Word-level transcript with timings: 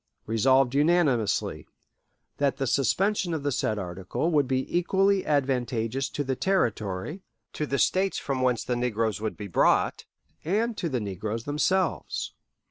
"Resolved 0.25 0.73
unanimously, 0.73 1.67
That 2.37 2.57
the 2.57 2.65
suspension 2.65 3.35
of 3.35 3.43
the 3.43 3.51
said 3.51 3.77
article 3.77 4.31
would 4.31 4.47
be 4.47 4.65
equally 4.75 5.23
advantageous 5.27 6.09
to 6.09 6.23
the 6.23 6.35
Territory, 6.35 7.21
to 7.53 7.67
the 7.67 7.77
States 7.77 8.17
from 8.17 8.41
whence 8.41 8.63
the 8.63 8.75
negroes 8.75 9.21
would 9.21 9.37
be 9.37 9.45
brought, 9.47 10.05
and 10.43 10.75
to 10.75 10.89
the 10.89 10.99
negroes 10.99 11.43
themselves.... 11.43 12.33